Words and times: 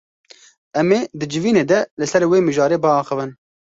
Em 0.79 0.89
ê 0.99 1.01
di 1.19 1.25
civînê 1.31 1.63
de 1.71 1.79
li 1.99 2.05
ser 2.11 2.23
wê 2.31 2.37
mijarê 2.47 2.77
biaxivin. 2.83 3.31